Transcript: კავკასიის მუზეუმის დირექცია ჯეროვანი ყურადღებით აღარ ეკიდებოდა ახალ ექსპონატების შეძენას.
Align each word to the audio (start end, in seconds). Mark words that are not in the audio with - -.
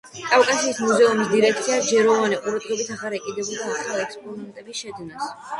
კავკასიის 0.29 0.79
მუზეუმის 0.85 1.29
დირექცია 1.33 1.77
ჯეროვანი 1.89 2.39
ყურადღებით 2.47 2.89
აღარ 2.97 3.17
ეკიდებოდა 3.21 3.71
ახალ 3.77 4.03
ექსპონატების 4.07 4.83
შეძენას. 4.85 5.31